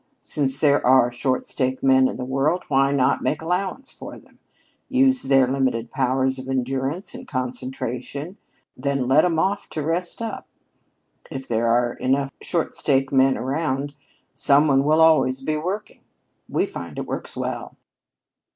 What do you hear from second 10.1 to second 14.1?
up. If there are enough short stake men around,